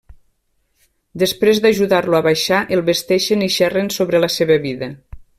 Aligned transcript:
Després 1.23 1.59
d'ajudar-lo 1.65 2.17
a 2.19 2.21
baixar 2.29 2.61
el 2.77 2.81
vesteixen 2.87 3.43
i 3.49 3.53
xerren 3.57 3.93
sobre 3.99 4.23
la 4.27 4.31
seva 4.37 4.57
vida. 4.69 4.89